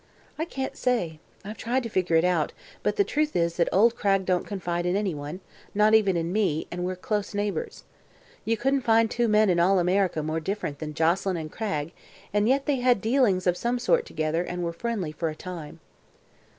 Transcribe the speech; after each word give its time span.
"I 0.39 0.45
can't 0.45 0.75
say. 0.75 1.19
I've 1.45 1.59
tried 1.59 1.83
to 1.83 1.89
figure 1.89 2.15
it 2.15 2.23
out, 2.25 2.53
but 2.81 2.95
the 2.95 3.03
truth 3.03 3.35
is 3.35 3.57
that 3.57 3.69
old 3.71 3.95
Cragg 3.95 4.25
don't 4.25 4.47
confide 4.47 4.87
in 4.87 4.95
anyone 4.95 5.41
not 5.75 5.93
even 5.93 6.17
in 6.17 6.33
me, 6.33 6.65
and 6.71 6.83
we're 6.83 6.95
close 6.95 7.35
neighbors. 7.35 7.83
You 8.43 8.57
couldn't 8.57 8.81
find 8.81 9.11
two 9.11 9.27
men 9.27 9.47
in 9.47 9.59
all 9.59 9.77
America 9.77 10.23
more 10.23 10.39
different 10.39 10.79
than 10.79 10.95
Joselyn 10.95 11.37
and 11.37 11.51
Cragg, 11.51 11.91
and 12.33 12.49
yet 12.49 12.65
they 12.65 12.77
had 12.77 12.99
dealings 12.99 13.45
of 13.45 13.55
some 13.55 13.77
sort 13.77 14.07
together 14.07 14.41
and 14.43 14.63
were 14.63 14.73
friendly, 14.73 15.11
for 15.11 15.29
a 15.29 15.35
time." 15.35 15.79